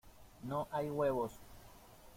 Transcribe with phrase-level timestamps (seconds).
[0.49, 1.31] ¡no hay huevos!